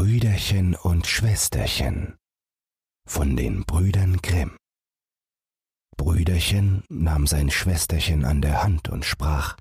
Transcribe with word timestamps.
Brüderchen 0.00 0.76
und 0.76 1.06
Schwesterchen 1.06 2.16
von 3.06 3.36
den 3.36 3.66
Brüdern 3.66 4.16
Grimm. 4.16 4.56
Brüderchen 5.98 6.84
nahm 6.88 7.26
sein 7.26 7.50
Schwesterchen 7.50 8.24
an 8.24 8.40
der 8.40 8.62
Hand 8.62 8.88
und 8.88 9.04
sprach 9.04 9.58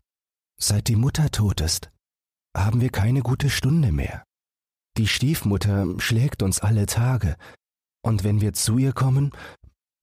Seit 0.57 0.87
die 0.87 0.95
Mutter 0.95 1.29
tot 1.29 1.59
ist, 1.59 1.91
haben 2.55 2.79
wir 2.79 2.89
keine 2.89 3.21
gute 3.21 3.49
Stunde 3.49 3.91
mehr. 3.91 4.23
Die 4.97 5.07
Stiefmutter 5.07 5.99
schlägt 5.99 6.41
uns 6.41 6.61
alle 6.61 6.85
Tage, 6.85 7.35
und 8.01 8.23
wenn 8.23 8.39
wir 8.39 8.53
zu 8.53 8.77
ihr 8.77 8.93
kommen, 8.93 9.31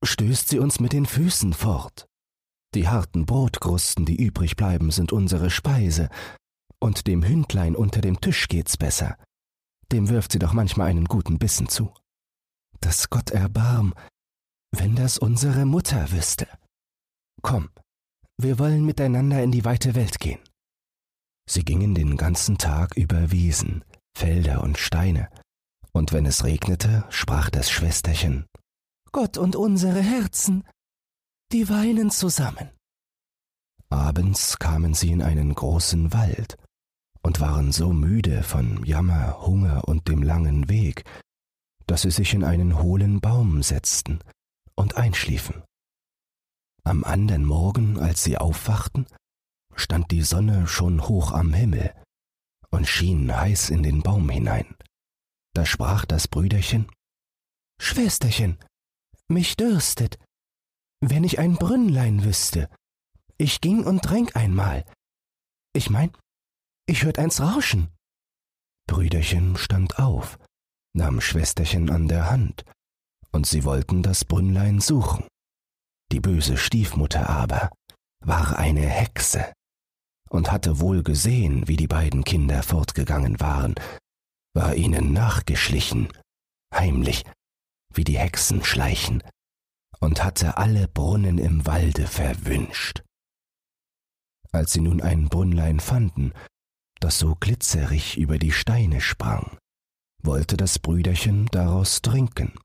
stößt 0.04 0.50
sie 0.50 0.58
uns 0.58 0.80
mit 0.80 0.92
den 0.92 1.06
Füßen 1.06 1.54
fort. 1.54 2.04
Die 2.74 2.88
harten 2.88 3.24
Brotkrusten, 3.24 4.04
die 4.04 4.22
übrig 4.22 4.54
bleiben, 4.54 4.90
sind 4.90 5.12
unsere 5.12 5.48
Speise, 5.48 6.10
und 6.78 7.06
dem 7.06 7.26
Hündlein 7.26 7.74
unter 7.74 8.02
dem 8.02 8.20
Tisch 8.20 8.48
geht's 8.48 8.76
besser. 8.76 9.16
Dem 9.92 10.08
wirft 10.08 10.32
sie 10.32 10.38
doch 10.38 10.52
manchmal 10.52 10.88
einen 10.88 11.06
guten 11.06 11.38
Bissen 11.38 11.68
zu. 11.68 11.92
Dass 12.80 13.08
Gott 13.10 13.30
erbarm, 13.30 13.94
wenn 14.72 14.96
das 14.96 15.18
unsere 15.18 15.64
Mutter 15.64 16.10
wüsste. 16.10 16.48
Komm, 17.42 17.70
wir 18.38 18.58
wollen 18.58 18.84
miteinander 18.84 19.42
in 19.42 19.52
die 19.52 19.64
weite 19.64 19.94
Welt 19.94 20.18
gehen. 20.18 20.40
Sie 21.48 21.64
gingen 21.64 21.94
den 21.94 22.16
ganzen 22.16 22.58
Tag 22.58 22.96
über 22.96 23.30
Wiesen, 23.30 23.84
Felder 24.16 24.62
und 24.62 24.78
Steine, 24.78 25.30
und 25.92 26.12
wenn 26.12 26.26
es 26.26 26.44
regnete, 26.44 27.04
sprach 27.08 27.48
das 27.50 27.70
Schwesterchen 27.70 28.46
Gott 29.12 29.38
und 29.38 29.56
unsere 29.56 30.00
Herzen, 30.02 30.64
die 31.52 31.70
weinen 31.70 32.10
zusammen. 32.10 32.70
Abends 33.88 34.58
kamen 34.58 34.92
sie 34.92 35.12
in 35.12 35.22
einen 35.22 35.54
großen 35.54 36.12
Wald 36.12 36.58
und 37.26 37.40
waren 37.40 37.72
so 37.72 37.92
müde 37.92 38.44
von 38.44 38.84
Jammer, 38.84 39.44
Hunger 39.44 39.88
und 39.88 40.06
dem 40.06 40.22
langen 40.22 40.68
Weg, 40.68 41.02
dass 41.88 42.02
sie 42.02 42.12
sich 42.12 42.34
in 42.34 42.44
einen 42.44 42.80
hohlen 42.80 43.20
Baum 43.20 43.64
setzten 43.64 44.20
und 44.76 44.96
einschliefen. 44.96 45.64
Am 46.84 47.02
andern 47.02 47.44
Morgen, 47.44 47.98
als 47.98 48.22
sie 48.22 48.38
aufwachten, 48.38 49.06
stand 49.74 50.12
die 50.12 50.22
Sonne 50.22 50.68
schon 50.68 51.08
hoch 51.08 51.32
am 51.32 51.52
Himmel 51.52 51.92
und 52.70 52.86
schien 52.86 53.36
heiß 53.36 53.70
in 53.70 53.82
den 53.82 54.04
Baum 54.04 54.30
hinein. 54.30 54.76
Da 55.52 55.66
sprach 55.66 56.04
das 56.04 56.28
Brüderchen 56.28 56.86
Schwesterchen, 57.80 58.56
mich 59.26 59.56
dürstet, 59.56 60.20
wenn 61.00 61.24
ich 61.24 61.40
ein 61.40 61.56
Brünnlein 61.56 62.22
wüsste, 62.22 62.70
ich 63.36 63.60
ging 63.60 63.82
und 63.82 64.02
tränk 64.02 64.36
einmal. 64.36 64.84
Ich 65.72 65.90
mein, 65.90 66.12
ich 66.86 67.04
hört 67.04 67.18
eins 67.18 67.40
rauschen. 67.40 67.88
Brüderchen 68.86 69.56
stand 69.56 69.98
auf, 69.98 70.38
nahm 70.94 71.20
Schwesterchen 71.20 71.90
an 71.90 72.08
der 72.08 72.30
Hand, 72.30 72.64
und 73.32 73.46
sie 73.46 73.64
wollten 73.64 74.02
das 74.02 74.24
Brünnlein 74.24 74.80
suchen. 74.80 75.26
Die 76.12 76.20
böse 76.20 76.56
Stiefmutter 76.56 77.28
aber 77.28 77.70
war 78.20 78.56
eine 78.58 78.86
Hexe 78.86 79.52
und 80.30 80.50
hatte 80.50 80.80
wohl 80.80 81.02
gesehen, 81.02 81.66
wie 81.68 81.76
die 81.76 81.88
beiden 81.88 82.24
Kinder 82.24 82.62
fortgegangen 82.62 83.40
waren, 83.40 83.74
war 84.54 84.74
ihnen 84.74 85.12
nachgeschlichen, 85.12 86.08
heimlich, 86.72 87.24
wie 87.92 88.04
die 88.04 88.18
Hexen 88.18 88.64
schleichen, 88.64 89.22
und 90.00 90.22
hatte 90.22 90.56
alle 90.56 90.88
Brunnen 90.88 91.38
im 91.38 91.66
Walde 91.66 92.06
verwünscht. 92.06 93.02
Als 94.52 94.72
sie 94.72 94.80
nun 94.80 95.02
ein 95.02 95.28
Brünnlein 95.28 95.80
fanden, 95.80 96.32
das 97.00 97.18
so 97.18 97.34
glitzerig 97.34 98.16
über 98.16 98.38
die 98.38 98.52
Steine 98.52 99.00
sprang, 99.00 99.58
wollte 100.22 100.56
das 100.56 100.78
Brüderchen 100.78 101.46
daraus 101.46 102.02
trinken, 102.02 102.58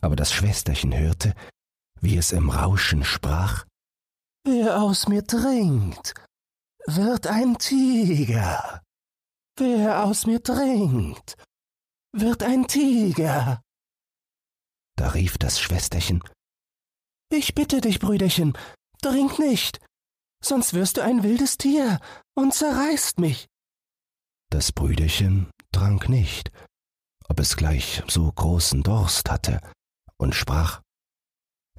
aber 0.00 0.16
das 0.16 0.32
Schwesterchen 0.32 0.96
hörte, 0.96 1.34
wie 2.00 2.16
es 2.16 2.32
im 2.32 2.50
Rauschen 2.50 3.04
sprach 3.04 3.64
Wer 4.46 4.82
aus 4.82 5.08
mir 5.08 5.26
trinkt, 5.26 6.12
wird 6.86 7.26
ein 7.26 7.56
Tiger. 7.56 8.82
Wer 9.56 10.04
aus 10.04 10.26
mir 10.26 10.42
trinkt, 10.42 11.36
wird 12.12 12.42
ein 12.42 12.66
Tiger. 12.66 13.62
Da 14.96 15.08
rief 15.08 15.38
das 15.38 15.60
Schwesterchen 15.60 16.22
Ich 17.30 17.54
bitte 17.54 17.80
dich, 17.80 18.00
Brüderchen, 18.00 18.52
trink 19.00 19.38
nicht, 19.38 19.80
sonst 20.42 20.74
wirst 20.74 20.98
du 20.98 21.02
ein 21.02 21.22
wildes 21.22 21.56
Tier 21.56 22.00
und 22.34 22.52
zerreißt 22.52 23.18
mich. 23.18 23.48
Das 24.50 24.72
Brüderchen 24.72 25.50
trank 25.72 26.08
nicht, 26.08 26.52
ob 27.28 27.40
es 27.40 27.56
gleich 27.56 28.02
so 28.08 28.30
großen 28.30 28.82
Durst 28.82 29.30
hatte, 29.30 29.60
und 30.16 30.34
sprach 30.34 30.80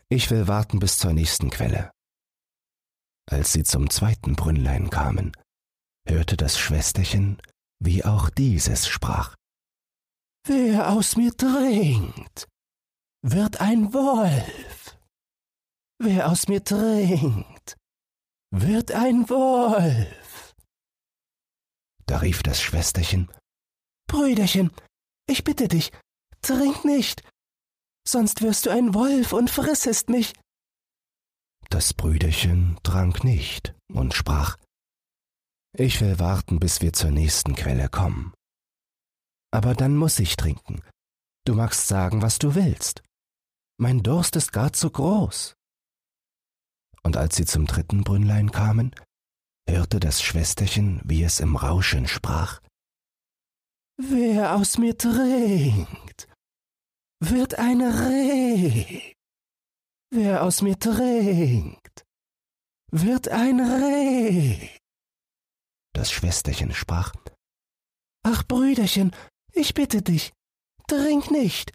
Ich 0.10 0.30
will 0.30 0.48
warten 0.48 0.80
bis 0.80 0.98
zur 0.98 1.14
nächsten 1.14 1.50
Quelle. 1.50 1.92
Als 3.30 3.54
sie 3.54 3.64
zum 3.64 3.90
zweiten 3.90 4.36
Brünnlein 4.36 4.90
kamen, 4.90 5.32
hörte 6.08 6.38
das 6.38 6.60
Schwesterchen, 6.60 7.42
wie 7.80 8.06
auch 8.06 8.30
dieses 8.30 8.88
sprach. 8.88 9.36
Wer 10.48 10.92
aus 10.92 11.16
mir 11.18 11.36
trinkt, 11.36 12.48
wird 13.24 13.62
ein 13.62 13.94
Wolf. 13.94 14.98
Wer 15.98 16.30
aus 16.30 16.48
mir 16.48 16.64
trinkt, 16.64 17.76
wird 18.52 18.92
ein 18.92 19.28
Wolf. 19.30 20.25
Da 22.08 22.20
rief 22.20 22.44
das 22.44 22.62
Schwesterchen, 22.62 23.32
Brüderchen, 24.08 24.72
ich 25.28 25.44
bitte 25.44 25.68
dich, 25.68 25.92
trink 26.42 26.86
nicht, 26.86 27.24
sonst 28.08 28.42
wirst 28.42 28.66
du 28.66 28.70
ein 28.70 28.94
Wolf 28.94 29.34
und 29.34 29.50
frissest 29.50 30.10
mich. 30.10 30.34
Das 31.70 31.94
Brüderchen 31.94 32.78
trank 32.84 33.24
nicht 33.24 33.74
und 33.92 34.14
sprach, 34.14 34.58
Ich 35.74 36.00
will 36.00 36.20
warten, 36.20 36.60
bis 36.60 36.82
wir 36.82 36.94
zur 36.94 37.12
nächsten 37.12 37.56
Quelle 37.56 37.90
kommen. 37.90 38.34
Aber 39.52 39.74
dann 39.74 39.98
muss 39.98 40.20
ich 40.20 40.36
trinken. 40.36 40.82
Du 41.46 41.56
magst 41.56 41.88
sagen, 41.88 42.22
was 42.22 42.40
du 42.40 42.56
willst. 42.56 43.04
Mein 43.78 44.04
Durst 44.04 44.36
ist 44.36 44.52
gar 44.52 44.74
zu 44.74 44.90
groß. 44.90 45.56
Und 47.04 47.18
als 47.18 47.36
sie 47.36 47.46
zum 47.46 47.66
dritten 47.66 48.04
Brünnlein 48.04 48.52
kamen, 48.52 48.96
hörte 49.68 50.00
das 50.00 50.22
Schwesterchen, 50.22 51.02
wie 51.04 51.24
es 51.24 51.40
im 51.40 51.56
Rauschen 51.56 52.08
sprach. 52.08 52.62
Wer 53.98 54.56
aus 54.56 54.78
mir 54.78 54.98
trinkt, 54.98 56.28
wird 57.20 57.56
ein 57.56 57.82
Reh. 57.82 59.14
Wer 60.12 60.44
aus 60.44 60.62
mir 60.62 60.78
trinkt, 60.78 62.06
wird 62.92 63.30
ein 63.30 63.60
Reh. 63.60 64.70
Das 65.94 66.12
Schwesterchen 66.12 66.74
sprach, 66.74 67.14
Ach, 68.24 68.44
Brüderchen, 68.44 69.16
ich 69.54 69.74
bitte 69.74 70.02
dich, 70.02 70.34
trink 70.88 71.32
nicht, 71.32 71.72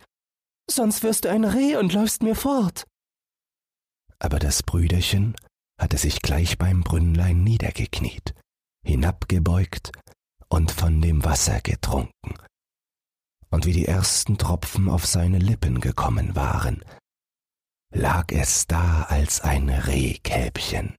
sonst 0.71 1.03
wirst 1.03 1.25
du 1.25 1.31
ein 1.31 1.45
Reh 1.45 1.77
und 1.77 1.93
läufst 1.93 2.23
mir 2.23 2.35
fort. 2.35 2.85
Aber 4.19 4.39
das 4.39 4.63
Brüderchen 4.63 5.37
hatte 5.81 5.97
sich 5.97 6.21
gleich 6.21 6.59
beim 6.59 6.83
Brünnlein 6.83 7.43
niedergekniet, 7.43 8.35
hinabgebeugt 8.85 9.93
und 10.49 10.71
von 10.71 11.01
dem 11.01 11.25
Wasser 11.25 11.61
getrunken. 11.63 12.35
Und 13.51 13.65
wie 13.65 13.73
die 13.73 13.87
ersten 13.87 14.37
Tropfen 14.37 14.89
auf 14.89 15.07
seine 15.07 15.39
Lippen 15.39 15.81
gekommen 15.81 16.37
waren, 16.37 16.85
lag 17.93 18.31
es 18.31 18.67
da 18.67 19.05
als 19.05 19.41
ein 19.41 19.71
Rehkälbchen. 19.71 20.95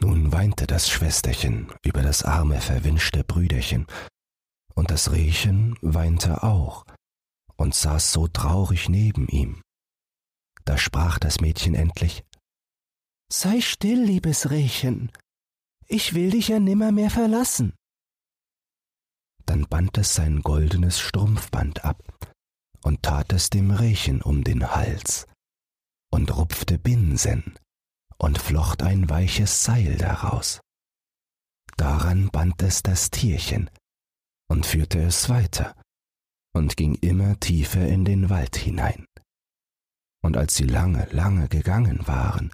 Nun 0.00 0.32
weinte 0.32 0.66
das 0.66 0.88
Schwesterchen 0.88 1.70
über 1.84 2.02
das 2.02 2.22
arme, 2.22 2.60
verwünschte 2.60 3.22
Brüderchen, 3.22 3.86
und 4.74 4.90
das 4.90 5.12
Rehchen 5.12 5.76
weinte 5.82 6.42
auch 6.42 6.86
und 7.56 7.74
saß 7.74 8.12
so 8.12 8.26
traurig 8.28 8.88
neben 8.88 9.28
ihm. 9.28 9.60
Da 10.64 10.78
sprach 10.78 11.18
das 11.18 11.40
Mädchen 11.40 11.74
endlich 11.74 12.24
Sei 13.32 13.60
still, 13.60 14.02
liebes 14.02 14.50
Rehchen, 14.50 15.12
ich 15.86 16.14
will 16.14 16.30
dich 16.30 16.48
ja 16.48 16.58
nimmermehr 16.58 17.10
verlassen. 17.10 17.74
Dann 19.46 19.66
band 19.66 19.98
es 19.98 20.14
sein 20.14 20.42
goldenes 20.42 20.98
Strumpfband 20.98 21.84
ab 21.84 22.02
und 22.82 23.02
tat 23.02 23.32
es 23.32 23.48
dem 23.48 23.70
Rehchen 23.70 24.20
um 24.20 24.42
den 24.42 24.74
Hals 24.74 25.26
und 26.12 26.36
rupfte 26.36 26.78
Binsen 26.78 27.56
und 28.18 28.38
flocht 28.38 28.82
ein 28.82 29.08
weiches 29.08 29.64
Seil 29.64 29.96
daraus. 29.96 30.60
Daran 31.76 32.30
band 32.30 32.62
es 32.62 32.82
das 32.82 33.10
Tierchen 33.10 33.70
und 34.48 34.66
führte 34.66 35.00
es 35.02 35.28
weiter 35.28 35.80
und 36.52 36.76
ging 36.76 36.94
immer 36.96 37.38
tiefer 37.38 37.86
in 37.86 38.04
den 38.04 38.28
Wald 38.28 38.56
hinein. 38.56 39.06
Und 40.20 40.36
als 40.36 40.56
sie 40.56 40.66
lange, 40.66 41.06
lange 41.12 41.48
gegangen 41.48 42.06
waren, 42.06 42.52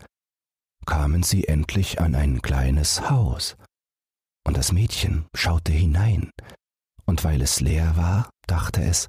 kamen 0.87 1.23
sie 1.23 1.45
endlich 1.49 2.01
an 2.01 2.15
ein 2.15 2.41
kleines 2.41 3.11
Haus, 3.11 3.57
und 4.47 4.57
das 4.57 4.73
Mädchen 4.73 5.27
schaute 5.35 5.73
hinein. 5.73 6.31
Und 7.05 7.25
weil 7.25 7.43
es 7.43 7.61
leer 7.61 7.97
war, 7.97 8.31
dachte 8.47 8.83
es, 8.83 9.09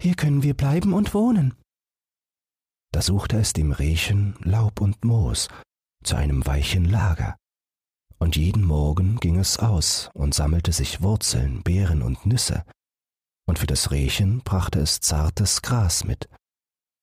hier 0.00 0.14
können 0.14 0.42
wir 0.42 0.54
bleiben 0.54 0.92
und 0.92 1.14
wohnen. 1.14 1.54
Da 2.92 3.02
suchte 3.02 3.38
es 3.38 3.52
dem 3.52 3.72
Rehchen 3.72 4.36
Laub 4.40 4.80
und 4.80 5.04
Moos 5.04 5.48
zu 6.04 6.16
einem 6.16 6.44
weichen 6.46 6.84
Lager, 6.84 7.36
und 8.18 8.36
jeden 8.36 8.64
Morgen 8.64 9.16
ging 9.16 9.38
es 9.38 9.58
aus 9.58 10.10
und 10.14 10.34
sammelte 10.34 10.72
sich 10.72 11.02
Wurzeln, 11.02 11.62
Beeren 11.62 12.02
und 12.02 12.26
Nüsse, 12.26 12.64
und 13.46 13.58
für 13.58 13.66
das 13.66 13.90
Rehchen 13.90 14.40
brachte 14.40 14.80
es 14.80 15.00
zartes 15.00 15.62
Gras 15.62 16.04
mit, 16.04 16.28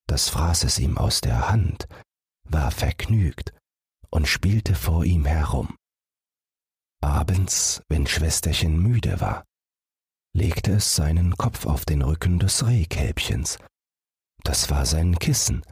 das 0.07 0.29
fraß 0.29 0.63
es 0.63 0.79
ihm 0.79 0.97
aus 0.97 1.21
der 1.21 1.50
Hand, 1.50 1.88
war 2.44 2.71
vergnügt 2.71 3.53
und 4.11 4.27
spielte 4.27 4.75
vor 4.75 5.05
ihm 5.05 5.25
herum. 5.25 5.75
Abends, 7.01 7.81
wenn 7.89 8.05
Schwesterchen 8.05 8.77
müde 8.79 9.19
war, 9.21 9.45
legte 10.33 10.73
es 10.73 10.95
seinen 10.95 11.35
Kopf 11.35 11.65
auf 11.65 11.85
den 11.85 12.01
Rücken 12.01 12.39
des 12.39 12.65
Rehkälbchens. 12.65 13.57
Das 14.43 14.69
war 14.69 14.85
sein 14.85 15.17
Kissen, 15.17 15.65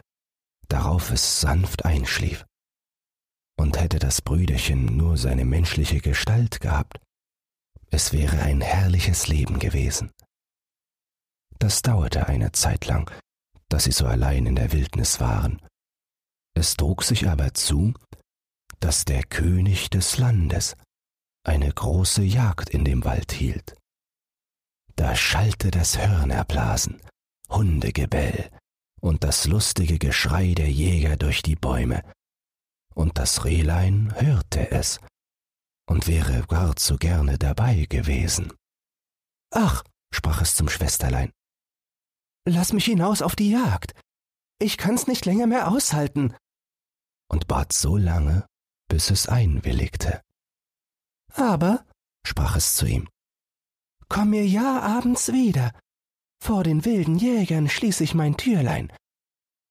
darauf 0.68 1.12
es 1.12 1.42
sanft 1.42 1.86
einschlief. 1.86 2.46
Und 3.58 3.80
hätte 3.80 4.00
das 4.00 4.22
Brüderchen 4.22 4.98
nur 4.98 5.18
seine 5.18 5.46
menschliche 5.46 6.00
Gestalt 6.00 6.62
gehabt, 6.62 7.00
es 7.92 8.14
wäre 8.14 8.40
ein 8.40 8.62
herrliches 8.62 9.28
Leben 9.28 9.60
gewesen. 9.60 10.12
Das 11.58 11.82
dauerte 11.82 12.28
eine 12.28 12.52
Zeit 12.52 12.86
lang, 12.86 13.12
dass 13.68 13.84
sie 13.84 13.92
so 13.92 14.06
allein 14.06 14.46
in 14.46 14.56
der 14.56 14.72
Wildnis 14.72 15.20
waren. 15.20 15.62
Es 16.56 16.76
trug 16.76 17.04
sich 17.04 17.28
aber 17.28 17.54
zu, 17.54 17.94
dass 18.80 19.06
der 19.06 19.24
König 19.24 19.90
des 19.90 20.18
Landes 20.18 20.76
eine 21.44 21.72
große 21.72 22.24
Jagd 22.24 22.70
in 22.70 22.86
dem 22.86 23.06
Wald 23.06 23.32
hielt. 23.32 23.76
Da 24.96 25.16
schallte 25.16 25.72
das 25.72 25.98
Hörnerblasen, 25.98 27.02
Hundegebell 27.50 28.52
und 29.02 29.24
das 29.24 29.46
lustige 29.46 29.98
Geschrei 29.98 30.54
der 30.54 30.70
Jäger 30.70 31.16
durch 31.18 31.42
die 31.42 31.56
Bäume, 31.56 32.04
und 32.94 33.18
das 33.18 33.46
Rehlein 33.46 34.14
hörte 34.20 34.72
es 34.72 35.00
und 35.88 36.08
wäre 36.08 36.46
gar 36.48 36.76
zu 36.76 36.98
gerne 36.98 37.38
dabei 37.38 37.86
gewesen. 37.86 38.54
Ach, 39.52 39.84
sprach 40.14 40.42
es 40.42 40.56
zum 40.56 40.70
Schwesterlein, 40.70 41.32
lass 42.46 42.74
mich 42.74 42.86
hinaus 42.86 43.22
auf 43.22 43.36
die 43.36 43.52
Jagd. 43.52 43.94
Ich 44.60 44.78
kann's 44.78 45.08
nicht 45.08 45.26
länger 45.26 45.48
mehr 45.48 45.70
aushalten. 45.70 46.36
Und 47.32 47.48
bat 47.48 47.72
so 47.72 47.96
lange, 47.96 48.46
bis 48.90 49.10
es 49.12 49.30
einwilligte. 49.30 50.22
Aber, 51.34 51.86
sprach 52.26 52.58
es 52.58 52.76
zu 52.76 52.86
ihm, 52.86 53.08
komm 54.10 54.32
mir 54.32 54.46
ja 54.46 54.82
abends 54.82 55.32
wieder. 55.32 55.72
Vor 56.44 56.64
den 56.64 56.84
wilden 56.84 57.18
Jägern 57.18 57.70
schließ 57.70 58.02
ich 58.02 58.14
mein 58.14 58.36
Türlein. 58.36 58.92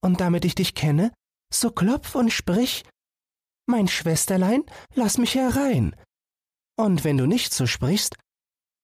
Und 0.00 0.20
damit 0.20 0.44
ich 0.44 0.55
dich 0.55 0.75
kenne, 0.75 1.12
so 1.53 1.70
klopf 1.70 2.15
und 2.15 2.31
sprich, 2.31 2.85
mein 3.67 3.88
Schwesterlein, 3.88 4.65
lass 4.94 5.19
mich 5.19 5.35
herein. 5.35 5.94
Und 6.79 7.05
wenn 7.05 7.19
du 7.19 7.26
nicht 7.26 7.53
so 7.53 7.67
sprichst, 7.67 8.17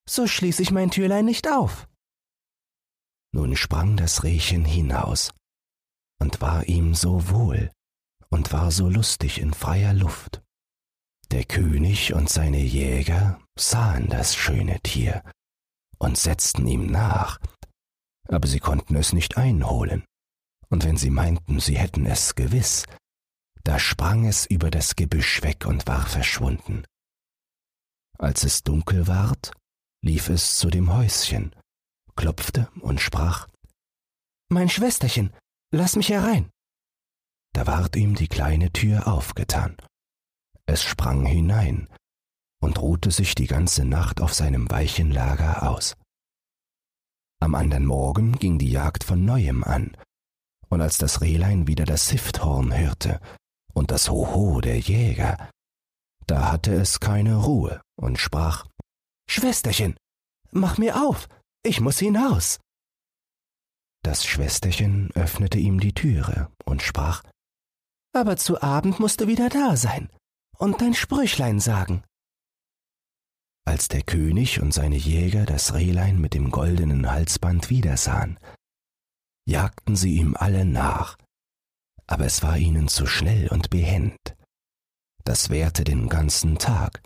so 0.09 0.27
schließ 0.27 0.61
ich 0.61 0.71
mein 0.71 0.91
Türlein 0.91 1.25
nicht 1.25 1.49
auf. 1.49 1.89
Nun 3.33 3.57
sprang 3.57 3.97
das 3.97 4.23
Rehchen 4.25 4.65
hinaus 4.65 5.33
und 6.21 6.41
war 6.41 6.69
ihm 6.69 6.95
so 6.95 7.31
wohl 7.31 7.71
und 8.31 8.53
war 8.53 8.71
so 8.71 8.89
lustig 8.89 9.41
in 9.41 9.53
freier 9.53 9.93
Luft. 9.93 10.43
Der 11.31 11.45
König 11.45 12.15
und 12.15 12.29
seine 12.29 12.61
Jäger 12.61 13.41
sahen 13.59 14.09
das 14.09 14.37
schöne 14.37 14.81
Tier 14.81 15.23
und 15.99 16.19
setzten 16.19 16.67
ihm 16.67 16.87
nach, 16.87 17.41
aber 18.29 18.47
sie 18.47 18.61
konnten 18.61 18.97
es 18.97 19.13
nicht 19.13 19.37
einholen, 19.37 20.05
und 20.69 20.85
wenn 20.85 20.97
sie 20.97 21.11
meinten, 21.11 21.61
sie 21.61 21.79
hätten 21.79 22.07
es 22.07 22.35
gewiss, 22.35 22.85
da 23.65 23.79
sprang 23.79 24.27
es 24.27 24.47
über 24.47 24.71
das 24.71 24.97
Gebüsch 24.97 25.43
weg 25.43 25.67
und 25.67 25.87
war 25.87 26.07
verschwunden. 26.07 26.85
Als 28.19 28.45
es 28.45 28.63
dunkel 28.63 29.07
ward, 29.07 29.53
lief 30.03 30.29
es 30.29 30.59
zu 30.59 30.69
dem 30.71 30.93
Häuschen, 30.95 31.55
klopfte 32.15 32.71
und 32.81 33.01
sprach 33.01 33.49
Mein 34.51 34.69
Schwesterchen, 34.69 35.33
lass 35.73 35.97
mich 35.97 36.11
herein. 36.11 36.51
Da 37.55 37.67
ward 37.67 37.97
ihm 37.97 38.15
die 38.15 38.29
kleine 38.29 38.73
Tür 38.73 39.07
aufgetan. 39.07 39.77
Es 40.67 40.83
sprang 40.83 41.25
hinein 41.25 41.89
und 42.61 42.81
ruhte 42.81 43.11
sich 43.11 43.35
die 43.35 43.47
ganze 43.47 43.85
Nacht 43.85 44.21
auf 44.21 44.35
seinem 44.35 44.71
weichen 44.71 45.11
Lager 45.11 45.71
aus. 45.71 45.95
Am 47.41 47.55
andern 47.55 47.87
Morgen 47.87 48.33
ging 48.33 48.59
die 48.59 48.71
Jagd 48.71 49.05
von 49.05 49.25
neuem 49.25 49.63
an, 49.63 49.97
und 50.69 50.81
als 50.81 50.99
das 50.99 51.21
Rehlein 51.21 51.67
wieder 51.69 51.85
das 51.85 52.09
Sifthorn 52.09 52.77
hörte 52.77 53.21
und 53.73 53.91
das 53.91 54.11
Hoho 54.11 54.61
der 54.61 54.79
Jäger, 54.79 55.51
da 56.27 56.51
hatte 56.51 56.75
es 56.75 57.01
keine 57.01 57.37
Ruhe 57.37 57.83
und 57.97 58.19
sprach 58.19 58.67
Schwesterchen, 59.29 59.97
mach 60.51 60.79
mir 60.79 60.97
auf, 61.07 61.29
ich 61.63 61.81
muss 61.81 61.99
hinaus. 61.99 62.59
Das 64.03 64.25
Schwesterchen 64.25 65.11
öffnete 65.15 65.59
ihm 65.59 65.81
die 65.81 65.93
Türe 65.93 66.51
und 66.65 66.83
sprach 66.83 67.23
Aber 68.15 68.37
zu 68.37 68.63
Abend 68.63 69.01
musst 69.01 69.21
du 69.21 69.27
wieder 69.27 69.49
da 69.49 69.77
sein 69.77 70.09
und 70.57 70.81
dein 70.81 70.95
Sprüchlein 70.95 71.59
sagen. 71.59 72.05
Als 73.67 73.89
der 73.89 74.03
König 74.03 74.61
und 74.63 74.73
seine 74.73 74.97
Jäger 74.97 75.47
das 75.47 75.75
Rehlein 75.75 76.21
mit 76.21 76.33
dem 76.33 76.53
goldenen 76.53 77.11
Halsband 77.11 77.71
wiedersahen, 77.71 78.39
jagten 79.47 79.97
sie 79.97 80.15
ihm 80.15 80.37
alle 80.39 80.65
nach, 80.65 81.19
aber 82.07 82.25
es 82.25 82.43
war 82.43 82.57
ihnen 82.57 82.87
zu 82.87 83.07
schnell 83.07 83.49
und 83.49 83.71
behend. 83.71 84.37
Das 85.25 85.51
währte 85.51 85.83
den 85.83 86.09
ganzen 86.09 86.59
Tag. 86.59 87.03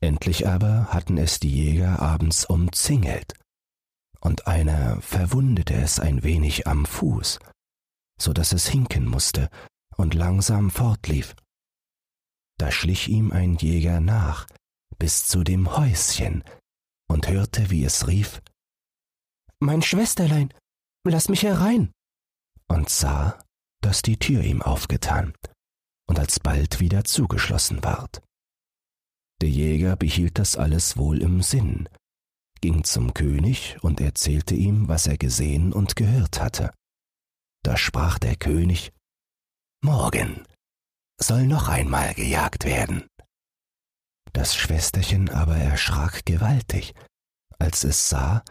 Endlich 0.00 0.48
aber 0.48 0.94
hatten 0.94 1.18
es 1.18 1.40
die 1.40 1.52
Jäger 1.52 2.00
abends 2.00 2.46
umzingelt, 2.46 3.34
und 4.20 4.46
einer 4.46 5.00
verwundete 5.02 5.74
es 5.74 6.00
ein 6.00 6.22
wenig 6.22 6.66
am 6.66 6.86
Fuß, 6.86 7.38
so 8.18 8.32
dass 8.32 8.52
es 8.52 8.66
hinken 8.66 9.06
musste 9.06 9.50
und 9.96 10.14
langsam 10.14 10.70
fortlief. 10.70 11.34
Da 12.58 12.70
schlich 12.70 13.08
ihm 13.08 13.32
ein 13.32 13.56
Jäger 13.56 14.00
nach 14.00 14.46
bis 14.98 15.26
zu 15.26 15.44
dem 15.44 15.76
Häuschen 15.76 16.42
und 17.08 17.28
hörte, 17.28 17.70
wie 17.70 17.84
es 17.84 18.06
rief 18.06 18.40
Mein 19.60 19.82
Schwesterlein, 19.82 20.52
lass 21.04 21.28
mich 21.28 21.42
herein, 21.42 21.92
und 22.68 22.88
sah, 22.88 23.38
dass 23.82 24.02
die 24.02 24.18
Tür 24.18 24.42
ihm 24.42 24.62
aufgetan 24.62 25.34
und 26.08 26.18
alsbald 26.18 26.80
wieder 26.80 27.04
zugeschlossen 27.04 27.84
ward. 27.84 28.22
Der 29.42 29.50
Jäger 29.50 29.96
behielt 29.96 30.38
das 30.38 30.56
alles 30.56 30.96
wohl 30.96 31.20
im 31.22 31.42
Sinn, 31.42 31.88
ging 32.60 32.84
zum 32.84 33.12
König 33.12 33.76
und 33.82 34.00
erzählte 34.00 34.54
ihm, 34.54 34.88
was 34.88 35.06
er 35.06 35.18
gesehen 35.18 35.72
und 35.72 35.94
gehört 35.94 36.40
hatte. 36.40 36.72
Da 37.62 37.76
sprach 37.76 38.18
der 38.18 38.36
König 38.36 38.92
Morgen 39.82 40.44
soll 41.20 41.46
noch 41.46 41.68
einmal 41.68 42.14
gejagt 42.14 42.64
werden. 42.64 43.06
Das 44.32 44.54
Schwesterchen 44.54 45.30
aber 45.30 45.56
erschrak 45.56 46.24
gewaltig, 46.26 46.94
als 47.58 47.84
es 47.84 48.08
sah, 48.08 48.42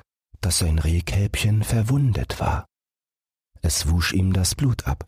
dass 0.42 0.60
sein 0.60 0.80
Rehkälbchen 0.80 1.64
verwundet 1.64 2.40
war. 2.40 2.66
Es 3.62 3.90
wusch 3.90 4.14
ihm 4.14 4.34
das 4.34 4.56
Blut 4.56 4.88
ab, 4.88 5.06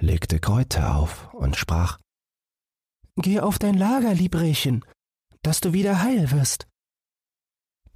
legte 0.00 0.40
Kräuter 0.40 0.96
auf 0.96 1.32
und 1.34 1.56
sprach 1.56 1.98
Geh 3.16 3.40
auf 3.40 3.58
dein 3.58 3.76
Lager, 3.76 4.14
lieb 4.14 4.34
Rehchen, 4.34 4.84
dass 5.42 5.60
du 5.60 5.72
wieder 5.72 6.02
heil 6.02 6.30
wirst. 6.30 6.66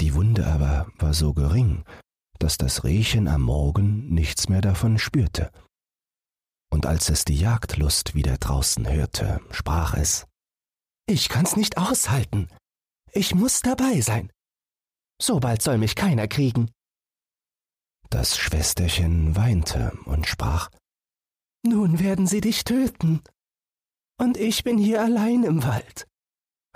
Die 0.00 0.14
Wunde 0.14 0.46
aber 0.46 0.90
war 0.98 1.14
so 1.14 1.32
gering, 1.32 1.84
dass 2.38 2.58
das 2.58 2.84
Rehchen 2.84 3.28
am 3.28 3.42
Morgen 3.42 4.08
nichts 4.08 4.48
mehr 4.48 4.60
davon 4.60 4.98
spürte. 4.98 5.50
Und 6.74 6.86
als 6.86 7.08
es 7.08 7.24
die 7.24 7.38
Jagdlust 7.38 8.16
wieder 8.16 8.36
draußen 8.36 8.90
hörte, 8.90 9.40
sprach 9.52 9.94
es 9.94 10.26
Ich 11.06 11.28
kann's 11.28 11.54
nicht 11.54 11.78
aushalten. 11.78 12.48
Ich 13.12 13.32
muss 13.32 13.60
dabei 13.60 14.00
sein. 14.00 14.32
So 15.22 15.38
bald 15.38 15.62
soll 15.62 15.78
mich 15.78 15.94
keiner 15.94 16.26
kriegen. 16.26 16.72
Das 18.10 18.36
Schwesterchen 18.36 19.36
weinte 19.36 19.96
und 20.06 20.26
sprach 20.26 20.68
Nun 21.64 22.00
werden 22.00 22.26
sie 22.26 22.40
dich 22.40 22.64
töten. 22.64 23.22
Und 24.18 24.36
ich 24.36 24.64
bin 24.64 24.76
hier 24.76 25.00
allein 25.00 25.44
im 25.44 25.62
Wald 25.62 26.08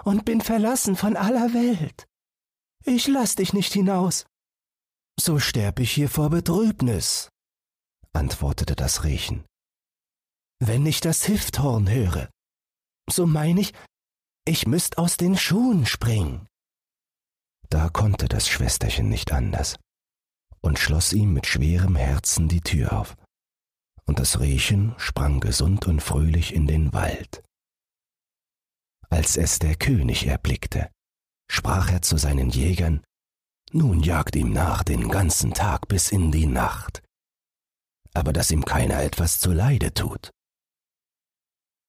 und 0.04 0.24
bin 0.24 0.42
verlassen 0.42 0.94
von 0.94 1.16
aller 1.16 1.52
Welt. 1.54 2.06
Ich 2.84 3.08
lass 3.08 3.34
dich 3.34 3.52
nicht 3.52 3.72
hinaus. 3.72 4.26
So 5.18 5.40
sterb 5.40 5.80
ich 5.80 5.90
hier 5.90 6.08
vor 6.08 6.30
Betrübnis, 6.30 7.30
antwortete 8.12 8.76
das 8.76 9.02
Rehchen. 9.02 9.44
Wenn 10.60 10.86
ich 10.86 11.00
das 11.00 11.24
Hifthorn 11.24 11.88
höre, 11.88 12.28
so 13.08 13.26
mein 13.26 13.58
ich, 13.58 13.72
ich 14.44 14.66
müsst 14.66 14.98
aus 14.98 15.16
den 15.16 15.36
Schuhen 15.36 15.86
springen. 15.86 16.48
Da 17.70 17.90
konnte 17.90 18.28
das 18.28 18.48
Schwesterchen 18.48 19.08
nicht 19.08 19.30
anders 19.32 19.76
und 20.60 20.78
schloss 20.78 21.12
ihm 21.12 21.32
mit 21.32 21.46
schwerem 21.46 21.96
Herzen 21.96 22.48
die 22.48 22.60
Tür 22.60 22.92
auf. 22.98 23.16
Und 24.04 24.18
das 24.18 24.40
Rehchen 24.40 24.94
sprang 24.96 25.40
gesund 25.40 25.86
und 25.86 26.00
fröhlich 26.00 26.54
in 26.54 26.66
den 26.66 26.92
Wald. 26.92 27.44
Als 29.10 29.36
es 29.36 29.58
der 29.58 29.76
König 29.76 30.26
erblickte, 30.26 30.90
sprach 31.50 31.90
er 31.92 32.02
zu 32.02 32.16
seinen 32.16 32.50
Jägern, 32.50 33.04
Nun 33.70 34.00
jagt 34.00 34.34
ihm 34.34 34.52
nach 34.52 34.82
den 34.82 35.08
ganzen 35.08 35.52
Tag 35.52 35.88
bis 35.88 36.10
in 36.10 36.32
die 36.32 36.46
Nacht, 36.46 37.02
aber 38.14 38.32
dass 38.32 38.50
ihm 38.50 38.64
keiner 38.64 39.02
etwas 39.02 39.40
zuleide 39.40 39.92
tut. 39.92 40.30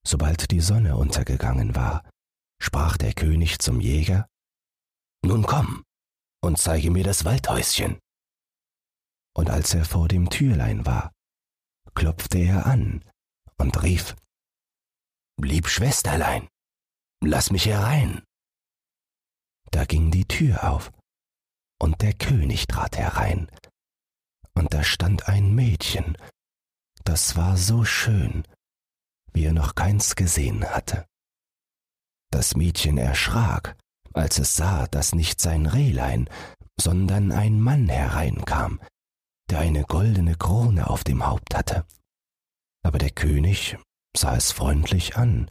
Sobald 0.06 0.52
die 0.52 0.62
Sonne 0.62 0.96
untergegangen 0.96 1.76
war, 1.76 2.04
sprach 2.62 2.98
der 2.98 3.14
König 3.14 3.60
zum 3.60 3.80
Jäger, 3.80 4.28
Nun 5.24 5.46
komm 5.46 5.84
und 6.42 6.58
zeige 6.58 6.92
mir 6.92 7.04
das 7.04 7.26
Waldhäuschen. 7.26 8.00
Und 9.36 9.50
als 9.50 9.74
er 9.74 9.86
vor 9.86 10.08
dem 10.08 10.30
Türlein 10.30 10.86
war, 10.86 11.12
klopfte 11.96 12.40
er 12.40 12.66
an 12.66 13.04
und 13.58 13.84
rief, 13.84 14.16
Lieb 15.42 15.68
Schwesterlein, 15.68 16.50
lass 17.24 17.52
mich 17.52 17.66
herein. 17.66 18.24
Da 19.72 19.86
ging 19.86 20.12
die 20.12 20.26
Tür 20.26 20.70
auf, 20.70 20.92
und 21.80 22.02
der 22.02 22.14
König 22.14 22.68
trat 22.68 22.98
herein, 22.98 23.50
und 24.54 24.74
da 24.74 24.84
stand 24.84 25.30
ein 25.30 25.56
Mädchen, 25.56 26.18
das 27.06 27.36
war 27.38 27.56
so 27.56 27.86
schön, 27.86 28.44
wie 29.34 29.46
er 29.46 29.54
noch 29.54 29.76
keins 29.76 30.16
gesehen 30.16 30.66
hatte. 30.66 31.06
Das 32.32 32.56
Mädchen 32.56 32.98
erschrak, 32.98 33.76
als 34.14 34.40
es 34.40 34.56
sah, 34.56 34.88
dass 34.88 35.16
nicht 35.16 35.42
sein 35.42 35.66
Rehlein, 35.66 36.30
sondern 36.80 37.32
ein 37.32 37.60
Mann 37.60 37.90
hereinkam, 37.90 38.80
der 39.50 39.60
eine 39.60 39.84
goldene 39.84 40.36
Krone 40.36 40.90
auf 40.90 41.04
dem 41.04 41.26
Haupt 41.26 41.56
hatte. 41.56 41.86
Aber 42.84 42.98
der 42.98 43.12
König 43.12 43.78
sah 44.16 44.36
es 44.36 44.52
freundlich 44.52 45.18
an, 45.18 45.50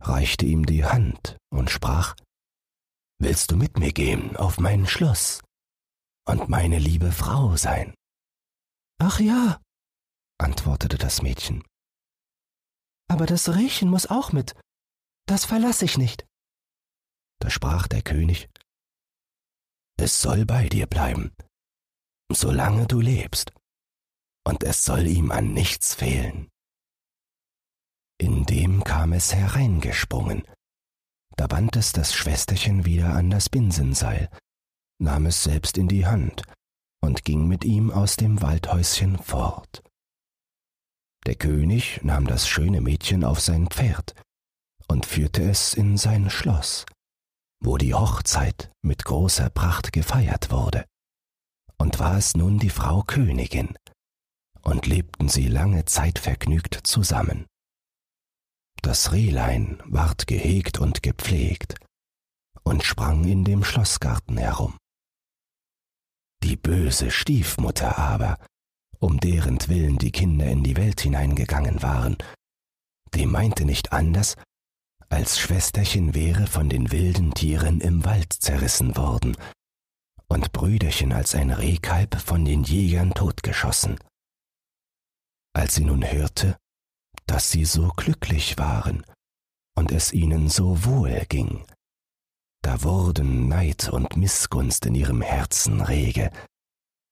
reichte 0.00 0.46
ihm 0.46 0.66
die 0.66 0.84
Hand 0.84 1.36
und 1.50 1.70
sprach, 1.70 2.14
Willst 3.18 3.52
du 3.52 3.56
mit 3.56 3.78
mir 3.78 3.92
gehen 3.92 4.36
auf 4.36 4.58
mein 4.58 4.86
Schloss 4.86 5.42
und 6.26 6.48
meine 6.48 6.78
liebe 6.78 7.12
Frau 7.12 7.56
sein? 7.56 7.94
Ach 8.98 9.20
ja, 9.20 9.60
antwortete 10.38 10.98
das 10.98 11.22
Mädchen. 11.22 11.62
Aber 13.08 13.26
das 13.26 13.54
Rehchen 13.54 13.90
muss 13.90 14.06
auch 14.06 14.32
mit. 14.32 14.54
Das 15.26 15.44
verlasse 15.44 15.84
ich 15.84 15.98
nicht. 15.98 16.26
Da 17.40 17.50
sprach 17.50 17.88
der 17.88 18.02
König, 18.02 18.48
Es 19.98 20.20
soll 20.20 20.46
bei 20.46 20.68
dir 20.68 20.86
bleiben, 20.86 21.32
solange 22.30 22.86
du 22.86 23.00
lebst, 23.00 23.52
und 24.46 24.62
es 24.64 24.84
soll 24.84 25.06
ihm 25.06 25.30
an 25.30 25.52
nichts 25.52 25.94
fehlen. 25.94 26.48
Indem 28.18 28.84
kam 28.84 29.12
es 29.12 29.34
hereingesprungen. 29.34 30.46
Da 31.36 31.46
band 31.46 31.76
es 31.76 31.92
das 31.92 32.14
Schwesterchen 32.14 32.84
wieder 32.84 33.14
an 33.14 33.30
das 33.30 33.48
Binsenseil, 33.48 34.28
nahm 35.00 35.26
es 35.26 35.42
selbst 35.42 35.78
in 35.78 35.88
die 35.88 36.06
Hand 36.06 36.42
und 37.00 37.24
ging 37.24 37.48
mit 37.48 37.64
ihm 37.64 37.90
aus 37.90 38.16
dem 38.16 38.40
Waldhäuschen 38.42 39.18
fort. 39.18 39.82
Der 41.26 41.36
König 41.36 42.00
nahm 42.02 42.26
das 42.26 42.48
schöne 42.48 42.80
Mädchen 42.80 43.24
auf 43.24 43.40
sein 43.40 43.68
Pferd 43.68 44.14
und 44.88 45.06
führte 45.06 45.42
es 45.48 45.74
in 45.74 45.96
sein 45.96 46.30
Schloss, 46.30 46.84
wo 47.60 47.76
die 47.76 47.94
Hochzeit 47.94 48.70
mit 48.82 49.04
großer 49.04 49.50
Pracht 49.50 49.92
gefeiert 49.92 50.50
wurde. 50.50 50.84
Und 51.78 51.98
war 51.98 52.16
es 52.16 52.36
nun 52.36 52.58
die 52.58 52.70
Frau 52.70 53.02
Königin, 53.02 53.76
und 54.62 54.86
lebten 54.86 55.28
sie 55.28 55.48
lange 55.48 55.84
Zeit 55.84 56.18
vergnügt 56.18 56.78
zusammen. 56.84 57.46
Das 58.82 59.12
Rehlein 59.12 59.80
ward 59.84 60.26
gehegt 60.26 60.78
und 60.78 61.02
gepflegt 61.02 61.76
und 62.64 62.82
sprang 62.82 63.24
in 63.24 63.44
dem 63.44 63.64
Schlossgarten 63.64 64.36
herum. 64.36 64.76
Die 66.42 66.56
böse 66.56 67.10
Stiefmutter 67.10 67.98
aber, 67.98 68.38
um 69.02 69.18
deren 69.18 69.58
Willen 69.66 69.98
die 69.98 70.12
Kinder 70.12 70.46
in 70.46 70.62
die 70.62 70.76
Welt 70.76 71.00
hineingegangen 71.00 71.82
waren, 71.82 72.16
die 73.14 73.26
meinte 73.26 73.64
nicht 73.64 73.92
anders, 73.92 74.36
als 75.08 75.38
Schwesterchen 75.40 76.14
wäre 76.14 76.46
von 76.46 76.68
den 76.68 76.92
wilden 76.92 77.34
Tieren 77.34 77.80
im 77.80 78.04
Wald 78.04 78.32
zerrissen 78.32 78.96
worden 78.96 79.36
und 80.28 80.52
Brüderchen 80.52 81.12
als 81.12 81.34
ein 81.34 81.50
Rehkalb 81.50 82.18
von 82.20 82.44
den 82.44 82.62
Jägern 82.62 83.12
totgeschossen. 83.12 83.98
Als 85.52 85.74
sie 85.74 85.84
nun 85.84 86.04
hörte, 86.10 86.56
dass 87.26 87.50
sie 87.50 87.64
so 87.64 87.88
glücklich 87.88 88.56
waren 88.56 89.04
und 89.76 89.90
es 89.90 90.12
ihnen 90.12 90.48
so 90.48 90.84
wohl 90.84 91.26
ging. 91.28 91.66
Da 92.62 92.82
wurden 92.84 93.48
Neid 93.48 93.88
und 93.88 94.16
Missgunst 94.16 94.86
in 94.86 94.94
ihrem 94.94 95.22
Herzen 95.22 95.80
rege 95.80 96.30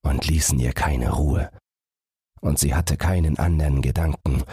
und 0.02 0.26
ließen 0.26 0.58
ihr 0.60 0.72
keine 0.72 1.10
Ruhe, 1.10 1.50
und 2.40 2.58
sie 2.58 2.74
hatte 2.74 2.96
keinen 2.96 3.38
anderen 3.38 3.82
Gedanken, 3.82 4.44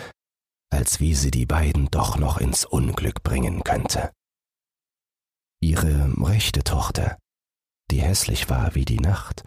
als 0.70 1.00
wie 1.00 1.14
sie 1.16 1.32
die 1.32 1.46
beiden 1.46 1.90
doch 1.90 2.18
noch 2.18 2.38
ins 2.38 2.66
Unglück 2.66 3.24
bringen 3.24 3.64
könnte. 3.64 4.12
Ihre 5.62 6.14
rechte 6.18 6.64
Tochter, 6.64 7.18
die 7.90 8.02
hässlich 8.02 8.50
war 8.50 8.76
wie 8.76 8.86
die 8.86 9.00
Nacht 9.00 9.44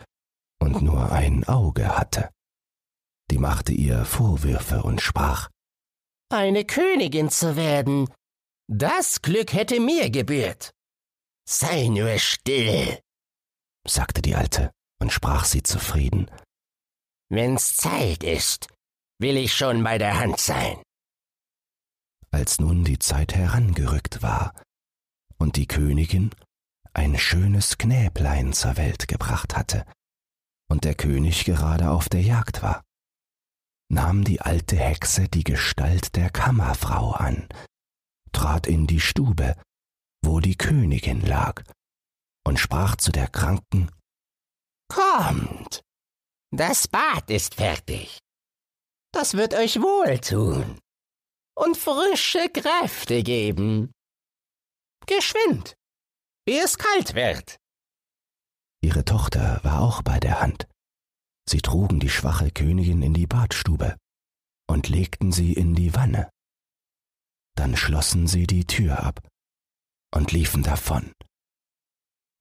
und 0.61 0.83
nur 0.83 1.13
ein 1.13 1.45
Auge 1.45 1.97
hatte, 1.97 2.31
die 3.31 3.39
machte 3.39 3.73
ihr 3.73 4.05
Vorwürfe 4.05 4.83
und 4.83 5.01
sprach 5.01 5.49
eine 6.33 6.65
Königin 6.65 7.29
zu 7.29 7.57
werden. 7.57 8.09
Das 8.69 9.21
Glück 9.23 9.53
hätte 9.53 9.81
mir 9.81 10.11
gebührt. 10.11 10.71
Sei 11.49 11.89
nur 11.89 12.19
still, 12.19 13.01
sagte 13.87 14.23
die 14.23 14.37
Alte 14.37 14.71
und 15.01 15.13
sprach 15.13 15.45
sie 15.45 15.63
zufrieden. 15.63 16.31
Wenn's 17.33 17.77
Zeit 17.77 18.25
ist, 18.25 18.67
will 19.21 19.37
ich 19.37 19.55
schon 19.55 19.85
bei 19.85 19.99
der 19.99 20.19
Hand 20.19 20.41
sein. 20.41 20.83
Als 22.33 22.59
nun 22.59 22.83
die 22.83 22.99
Zeit 22.99 23.35
herangerückt 23.35 24.21
war 24.23 24.53
und 25.39 25.55
die 25.55 25.67
Königin 25.67 26.31
ein 26.93 27.17
schönes 27.17 27.79
Knäblein 27.79 28.53
zur 28.53 28.77
Welt 28.77 29.07
gebracht 29.07 29.57
hatte 29.57 29.87
und 30.69 30.83
der 30.85 30.97
König 30.97 31.45
gerade 31.45 31.91
auf 31.91 32.09
der 32.09 32.23
Jagd 32.23 32.63
war, 32.63 32.83
nahm 33.93 34.25
die 34.25 34.41
alte 34.41 34.77
Hexe 34.77 35.29
die 35.29 35.45
Gestalt 35.45 36.17
der 36.17 36.31
Kammerfrau 36.31 37.13
an, 37.13 37.49
trat 38.33 38.67
in 38.67 38.89
die 38.89 39.01
Stube, 39.01 39.55
wo 40.25 40.41
die 40.41 40.57
Königin 40.57 41.21
lag, 41.21 41.63
und 42.45 42.59
sprach 42.59 42.97
zu 42.97 43.13
der 43.13 43.29
Kranken 43.29 43.91
Kommt, 44.89 45.83
das 46.51 46.89
Bad 46.89 47.31
ist 47.31 47.55
fertig. 47.55 48.19
Das 49.13 49.35
wird 49.35 49.55
euch 49.55 49.81
wohltun 49.81 50.79
und 51.57 51.77
frische 51.77 52.49
Kräfte 52.49 53.23
geben. 53.23 53.93
Geschwind, 55.07 55.75
wie 56.47 56.59
es 56.59 56.79
kalt 56.79 57.15
wird. 57.15 57.57
Ihre 58.83 59.05
Tochter 59.05 59.61
war 59.63 59.81
auch 59.81 60.03
bei 60.03 60.21
der 60.21 60.41
Hand 60.41 60.71
Sie 61.51 61.61
trugen 61.61 61.99
die 61.99 62.09
schwache 62.09 62.53
Königin 62.53 63.03
in 63.03 63.13
die 63.13 63.27
Badstube 63.27 63.97
und 64.69 64.89
legten 64.89 65.33
sie 65.33 65.53
in 65.53 65.75
die 65.75 65.97
Wanne. 65.97 66.31
Dann 67.57 67.77
schlossen 67.77 68.29
sie 68.29 68.47
die 68.47 68.67
Tür 68.67 69.01
ab 69.03 69.27
und 70.15 70.31
liefen 70.31 70.63
davon. 70.63 71.13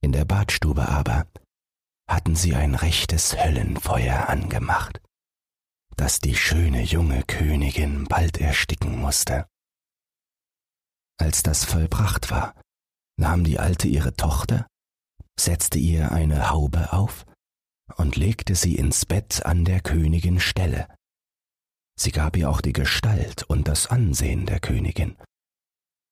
In 0.03 0.11
der 0.11 0.25
Badstube 0.25 0.87
aber 0.89 1.25
hatten 2.09 2.35
sie 2.35 2.55
ein 2.55 2.73
rechtes 2.75 3.37
Höllenfeuer 3.37 4.27
angemacht, 4.29 4.99
das 5.95 6.19
die 6.19 6.35
schöne 6.35 6.81
junge 6.81 7.23
Königin 7.23 8.05
bald 8.05 8.39
ersticken 8.39 8.97
musste. 8.97 9.47
Als 11.19 11.43
das 11.43 11.65
vollbracht 11.65 12.31
war, 12.31 12.59
nahm 13.17 13.43
die 13.43 13.59
Alte 13.59 13.87
ihre 13.87 14.15
Tochter, 14.15 14.65
setzte 15.39 15.77
ihr 15.77 16.11
eine 16.11 16.49
Haube 16.49 16.93
auf 16.93 17.25
und 17.97 18.15
legte 18.15 18.55
sie 18.55 18.75
ins 18.75 19.05
Bett 19.05 19.45
an 19.45 19.63
der 19.63 19.81
Königin 19.81 20.39
Stelle. 20.39 20.87
Sie 21.99 22.11
gab 22.11 22.37
ihr 22.37 22.49
auch 22.49 22.61
die 22.61 22.73
Gestalt 22.73 23.43
und 23.43 23.67
das 23.67 23.87
Ansehen 23.87 24.45
der 24.45 24.59
Königin. 24.59 25.17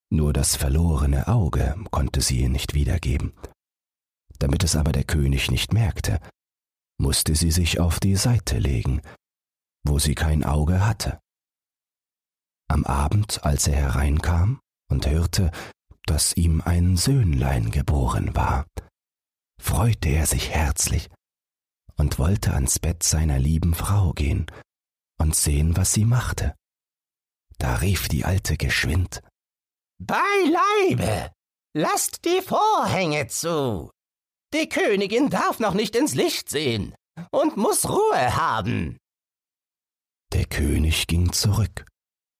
Nur 0.10 0.32
das 0.32 0.56
verlorene 0.56 1.28
Auge 1.28 1.76
konnte 1.90 2.22
sie 2.22 2.42
ihr 2.42 2.50
nicht 2.50 2.74
wiedergeben. 2.74 3.34
Damit 4.40 4.64
es 4.64 4.76
aber 4.76 4.92
der 4.92 5.04
König 5.04 5.50
nicht 5.52 5.74
merkte, 5.74 6.20
musste 7.00 7.36
sie 7.36 7.52
sich 7.52 7.80
auf 7.80 8.00
die 8.00 8.16
Seite 8.16 8.58
legen, 8.60 9.02
wo 9.84 10.00
sie 10.00 10.16
kein 10.16 10.44
Auge 10.44 10.86
hatte. 10.86 11.20
Am 12.70 12.84
Abend, 12.86 13.44
als 13.44 13.68
er 13.68 13.76
hereinkam 13.76 14.60
und 14.90 15.08
hörte, 15.08 15.52
dass 16.06 16.36
ihm 16.36 16.62
ein 16.62 16.98
Söhnlein 16.98 17.72
geboren 17.72 18.36
war, 18.36 18.66
freute 19.60 20.10
er 20.10 20.26
sich 20.26 20.50
herzlich 20.50 21.10
und 21.96 22.20
wollte 22.20 22.54
ans 22.54 22.80
Bett 22.80 23.04
seiner 23.04 23.40
lieben 23.40 23.74
Frau 23.74 24.14
gehen 24.14 24.46
und 25.20 25.36
sehen, 25.36 25.76
was 25.76 25.94
sie 25.94 26.06
machte. 26.06 26.56
Da 27.58 27.76
rief 27.78 28.08
die 28.08 28.24
Alte 28.26 28.56
geschwind 28.58 29.22
Beileibe, 30.00 31.32
lasst 31.74 32.24
die 32.26 32.42
Vorhänge 32.42 33.28
zu. 33.28 33.90
Die 34.60 34.70
Königin 34.70 35.30
darf 35.30 35.60
noch 35.60 35.76
nicht 35.76 35.96
ins 35.96 36.16
Licht 36.16 36.50
sehen 36.50 36.96
und 37.30 37.58
muss 37.58 37.88
Ruhe 37.88 38.36
haben. 38.36 38.98
Der 40.34 40.46
König 40.46 41.06
ging 41.06 41.32
zurück 41.32 41.86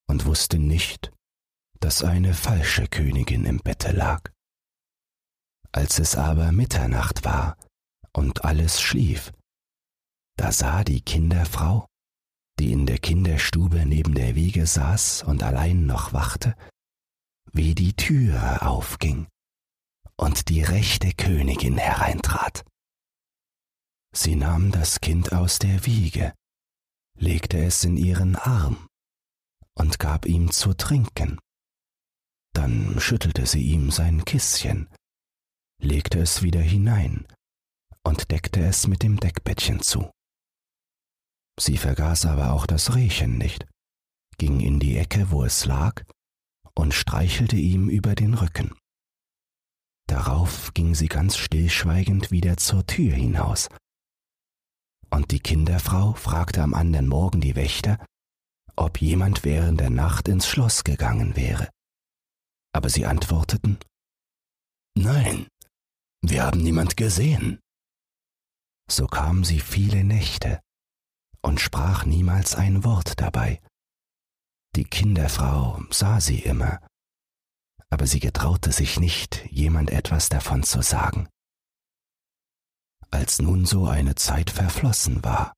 und 0.10 0.26
wusste 0.26 0.58
nicht, 0.58 1.12
dass 1.80 2.04
eine 2.04 2.34
falsche 2.34 2.88
Königin 2.88 3.46
im 3.46 3.60
Bette 3.60 3.92
lag. 3.92 4.32
Als 5.72 6.00
es 6.00 6.16
aber 6.16 6.52
Mitternacht 6.52 7.24
war 7.24 7.56
und 8.14 8.46
alles 8.46 8.82
schlief, 8.82 9.32
da 10.38 10.52
sah 10.52 10.84
die 10.84 11.02
Kinderfrau, 11.02 11.86
die 12.58 12.72
in 12.72 12.88
der 12.88 12.98
Kinderstube 12.98 13.86
neben 13.86 14.16
der 14.16 14.34
Wiege 14.34 14.66
saß 14.66 15.22
und 15.22 15.44
allein 15.44 15.86
noch 15.86 16.14
wachte, 16.14 16.56
wie 17.54 17.76
die 17.76 17.94
Türe 17.94 18.64
aufging 18.64 19.28
und 20.18 20.50
die 20.50 20.64
rechte 20.64 21.14
Königin 21.14 21.78
hereintrat. 21.78 22.66
Sie 24.14 24.36
nahm 24.36 24.72
das 24.72 25.00
Kind 25.00 25.32
aus 25.32 25.60
der 25.60 25.86
Wiege, 25.86 26.34
legte 27.18 27.64
es 27.64 27.84
in 27.84 27.98
ihren 27.98 28.36
Arm 28.36 28.88
und 29.76 30.00
gab 30.00 30.26
ihm 30.26 30.52
zu 30.52 30.74
trinken. 30.74 31.40
Dann 32.54 33.00
schüttelte 33.00 33.46
sie 33.46 33.62
ihm 33.62 33.92
sein 33.92 34.26
Kissen, 34.26 34.90
legte 35.80 36.20
es 36.20 36.42
wieder 36.42 36.62
hinein 36.62 37.28
und 38.04 38.32
deckte 38.32 38.66
es 38.66 38.88
mit 38.88 39.04
dem 39.04 39.20
Deckbettchen 39.20 39.82
zu. 39.82 40.10
Sie 41.60 41.78
vergaß 41.78 42.26
aber 42.26 42.54
auch 42.54 42.66
das 42.66 42.96
Rehchen 42.96 43.38
nicht, 43.38 43.68
ging 44.38 44.60
in 44.60 44.80
die 44.80 44.98
Ecke, 44.98 45.32
wo 45.32 45.44
es 45.44 45.66
lag, 45.66 46.04
und 46.76 46.94
streichelte 46.94 47.56
ihm 47.56 47.90
über 47.90 48.16
den 48.16 48.36
Rücken. 48.36 48.77
Darauf 50.08 50.74
ging 50.74 50.96
sie 50.96 51.08
ganz 51.08 51.38
stillschweigend 51.38 52.32
wieder 52.32 52.58
zur 52.58 52.86
Tür 52.86 53.14
hinaus. 53.14 53.68
Und 55.10 55.32
die 55.32 55.40
Kinderfrau 55.40 56.14
fragte 56.14 56.62
am 56.62 56.74
anderen 56.74 57.08
Morgen 57.08 57.42
die 57.42 57.56
Wächter, 57.56 58.04
ob 58.76 59.02
jemand 59.02 59.44
während 59.44 59.80
der 59.80 59.90
Nacht 59.90 60.28
ins 60.28 60.48
Schloss 60.48 60.84
gegangen 60.84 61.36
wäre. 61.36 61.70
Aber 62.74 62.90
sie 62.90 63.06
antworteten, 63.06 63.80
Nein, 64.96 65.48
wir 66.22 66.44
haben 66.44 66.62
niemand 66.62 66.98
gesehen. 66.98 67.60
So 68.90 69.08
kam 69.08 69.44
sie 69.44 69.60
viele 69.60 70.04
Nächte 70.04 70.62
und 71.42 71.60
sprach 71.60 72.06
niemals 72.06 72.56
ein 72.56 72.84
Wort 72.84 73.20
dabei. 73.20 73.62
Die 74.76 74.86
Kinderfrau 74.86 75.82
sah 75.90 76.20
sie 76.22 76.40
immer, 76.40 76.80
aber 77.90 78.08
sie 78.08 78.20
getraute 78.20 78.72
sich 78.72 79.00
nicht, 79.00 79.46
jemand 79.50 79.92
etwas 79.92 80.30
davon 80.30 80.64
zu 80.64 80.82
sagen. 80.82 81.30
Als 83.12 83.40
nun 83.40 83.66
so 83.66 83.88
eine 83.88 84.16
Zeit 84.16 84.50
verflossen 84.50 85.24
war, 85.24 85.54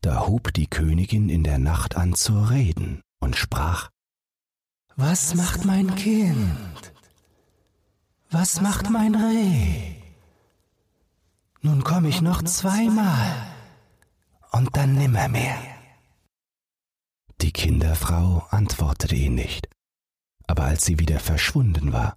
da 0.00 0.26
hub 0.26 0.52
die 0.52 0.66
Königin 0.66 1.28
in 1.28 1.44
der 1.44 1.58
Nacht 1.58 1.96
an 1.96 2.14
zu 2.14 2.38
reden 2.38 3.00
und 3.20 3.36
sprach 3.36 3.90
Was 4.96 5.34
macht 5.34 5.64
mein 5.64 5.94
Kind? 5.94 6.92
Was 8.30 8.60
macht 8.60 8.90
mein 8.90 9.14
Reh? 9.14 9.94
Nun 11.62 11.84
komm 11.84 12.04
ich 12.04 12.20
noch 12.20 12.42
zweimal 12.42 13.32
und 14.52 14.76
dann 14.76 14.94
nimmermehr. 14.96 15.56
Die 17.40 17.52
Kinderfrau 17.52 18.46
antwortete 18.50 19.14
ihn 19.14 19.34
nicht, 19.34 19.68
aber 20.46 20.64
als 20.64 20.84
sie 20.84 20.98
wieder 20.98 21.20
verschwunden 21.20 21.92
war, 21.92 22.16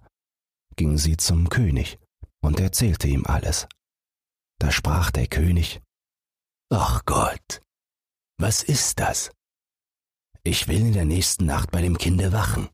ging 0.76 0.98
sie 0.98 1.16
zum 1.16 1.48
König 1.48 1.98
und 2.40 2.60
erzählte 2.60 3.08
ihm 3.08 3.26
alles. 3.26 3.66
Da 4.58 4.70
sprach 4.70 5.10
der 5.10 5.26
König, 5.26 5.80
Ach 6.70 7.04
Gott, 7.04 7.62
was 8.38 8.62
ist 8.62 9.00
das? 9.00 9.30
Ich 10.44 10.68
will 10.68 10.80
in 10.80 10.92
der 10.92 11.04
nächsten 11.04 11.46
Nacht 11.46 11.70
bei 11.70 11.82
dem 11.82 11.98
Kinde 11.98 12.32
wachen. 12.32 12.68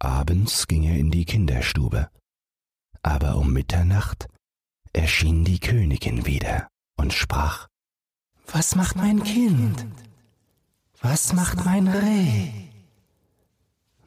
Abends 0.00 0.66
ging 0.66 0.84
er 0.84 0.96
in 0.96 1.10
die 1.10 1.24
Kinderstube, 1.24 2.10
aber 3.02 3.36
um 3.36 3.52
Mitternacht 3.52 4.28
erschien 4.92 5.44
die 5.44 5.58
Königin 5.58 6.24
wieder 6.26 6.68
und 6.96 7.12
sprach, 7.12 7.68
Was 8.46 8.74
macht 8.74 8.96
mein 8.96 9.22
Kind? 9.22 9.86
Was 11.00 11.32
macht 11.32 11.64
mein 11.64 11.88
Reh? 11.88 12.67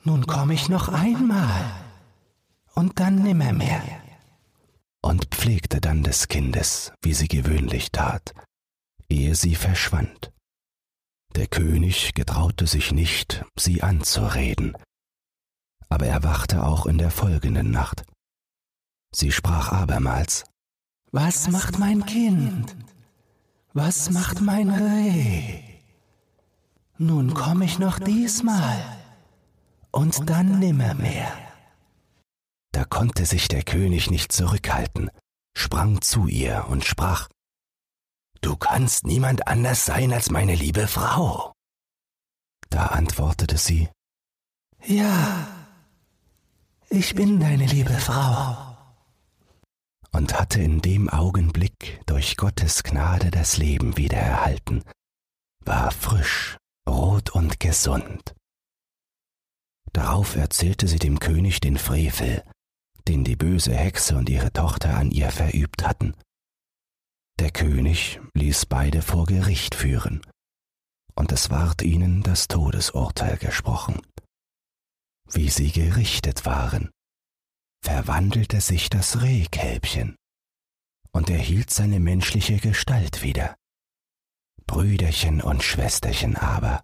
Nun 0.03 0.25
komm 0.25 0.49
ich 0.49 0.67
noch 0.67 0.89
einmal 0.89 1.71
und 2.73 2.99
dann 2.99 3.21
nimmermehr. 3.21 3.83
Und 5.03 5.25
pflegte 5.25 5.79
dann 5.79 6.03
des 6.03 6.27
Kindes, 6.27 6.91
wie 7.01 7.13
sie 7.13 7.27
gewöhnlich 7.27 7.91
tat, 7.91 8.33
ehe 9.09 9.35
sie 9.35 9.55
verschwand. 9.55 10.31
Der 11.35 11.47
König 11.47 12.13
getraute 12.13 12.67
sich 12.67 12.91
nicht, 12.91 13.45
sie 13.55 13.83
anzureden, 13.83 14.75
aber 15.89 16.07
er 16.07 16.23
wachte 16.23 16.63
auch 16.63 16.85
in 16.85 16.97
der 16.97 17.11
folgenden 17.11 17.71
Nacht. 17.71 18.03
Sie 19.13 19.31
sprach 19.31 19.71
abermals, 19.71 20.45
Was 21.11 21.49
macht 21.49 21.77
mein 21.79 22.05
Kind? 22.05 22.75
Was 23.73 24.09
macht 24.09 24.41
mein 24.41 24.69
Reh? 24.69 25.61
Nun 26.97 27.33
komm 27.33 27.61
ich 27.61 27.79
noch 27.79 27.99
diesmal 27.99 29.00
und 29.91 30.30
dann 30.30 30.60
nimmermehr. 30.60 31.32
Da 32.71 32.86
konnte 32.86 33.25
sich 33.25 33.47
der 33.47 33.63
König 33.63 34.10
nicht 34.10 34.32
zurückhalten, 34.32 35.10
sprang 35.56 36.01
zu 36.01 36.27
ihr 36.27 36.65
und 36.69 36.86
sprach, 36.86 37.27
Du 38.41 38.56
kannst 38.56 39.06
niemand 39.06 39.47
anders 39.47 39.86
sein 39.86 40.12
als 40.13 40.32
meine 40.32 40.56
liebe 40.56 40.88
Frau. 40.88 41.54
Da 42.69 42.88
antwortete 42.88 43.58
sie, 43.58 43.89
Ja, 44.84 45.47
ich 46.89 47.13
bin 47.13 47.39
deine 47.39 47.67
liebe 47.67 47.93
Frau. 47.93 48.75
Und 50.12 50.38
hatte 50.39 50.62
in 50.62 50.82
dem 50.82 51.10
Augenblick 51.10 52.01
durch 52.06 52.36
Gottes 52.36 52.84
Gnade 52.84 53.32
das 53.32 53.58
Leben 53.58 53.95
wiedererhalten, 53.95 54.84
war 55.63 55.91
frisch 55.91 56.58
rot 56.88 57.30
und 57.30 57.60
gesund. 57.60 58.34
Darauf 59.93 60.36
erzählte 60.36 60.88
sie 60.88 60.99
dem 60.99 61.19
König 61.19 61.60
den 61.60 61.77
Frevel, 61.77 62.43
den 63.08 63.23
die 63.23 63.36
böse 63.36 63.75
Hexe 63.75 64.15
und 64.15 64.30
ihre 64.30 64.54
Tochter 64.54 64.95
an 64.95 65.12
ihr 65.12 65.32
verübt 65.32 65.86
hatten. 65.86 66.15
Der 67.39 67.51
König 67.51 68.19
ließ 68.34 68.67
beide 68.67 69.01
vor 69.01 69.25
Gericht 69.25 69.75
führen, 69.75 70.21
und 71.15 71.32
es 71.32 71.49
ward 71.49 71.82
ihnen 71.82 72.23
das 72.23 72.47
Todesurteil 72.47 73.38
gesprochen. 73.38 74.01
Wie 75.30 75.49
sie 75.49 75.71
gerichtet 75.71 76.45
waren, 76.45 76.91
verwandelte 77.84 78.62
sich 78.62 78.89
das 78.89 79.21
Rehkälbchen 79.21 80.15
und 81.12 81.30
erhielt 81.30 81.71
seine 81.71 81.99
menschliche 81.99 82.58
Gestalt 82.58 83.23
wieder. 83.23 83.56
Brüderchen 84.67 85.41
und 85.41 85.63
Schwesterchen 85.63 86.38
aber 86.38 86.84